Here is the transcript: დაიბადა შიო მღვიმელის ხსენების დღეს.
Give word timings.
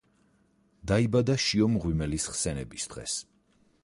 დაიბადა 0.91 1.35
შიო 1.43 1.67
მღვიმელის 1.73 2.25
ხსენების 2.33 2.89
დღეს. 2.95 3.15